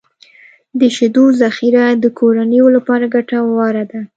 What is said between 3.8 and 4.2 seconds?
ده.